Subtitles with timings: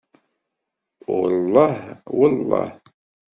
[1.17, 1.79] Ullah,
[2.23, 2.67] ullah.